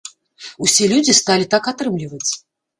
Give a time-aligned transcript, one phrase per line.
[0.67, 2.31] Усе людзі сталі так атрымліваць.